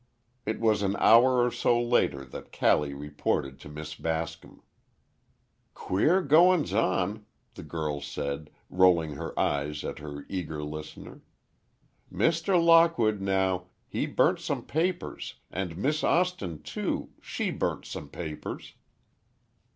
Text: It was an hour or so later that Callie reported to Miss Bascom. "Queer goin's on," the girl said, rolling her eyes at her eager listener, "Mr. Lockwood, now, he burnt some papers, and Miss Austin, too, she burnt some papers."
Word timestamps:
It 0.47 0.59
was 0.59 0.81
an 0.81 0.95
hour 0.97 1.45
or 1.45 1.51
so 1.51 1.79
later 1.79 2.25
that 2.25 2.51
Callie 2.51 2.95
reported 2.95 3.59
to 3.59 3.69
Miss 3.69 3.93
Bascom. 3.93 4.63
"Queer 5.75 6.23
goin's 6.23 6.73
on," 6.73 7.27
the 7.53 7.61
girl 7.61 8.01
said, 8.01 8.49
rolling 8.71 9.11
her 9.11 9.39
eyes 9.39 9.83
at 9.83 9.99
her 9.99 10.25
eager 10.27 10.63
listener, 10.63 11.21
"Mr. 12.11 12.59
Lockwood, 12.59 13.21
now, 13.21 13.67
he 13.87 14.07
burnt 14.07 14.39
some 14.39 14.65
papers, 14.65 15.35
and 15.51 15.77
Miss 15.77 16.03
Austin, 16.03 16.63
too, 16.63 17.11
she 17.21 17.51
burnt 17.51 17.85
some 17.85 18.09
papers." 18.09 18.73